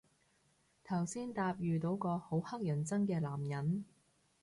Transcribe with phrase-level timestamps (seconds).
[0.83, 3.85] 頭先搭遇到個好乞人憎嘅男人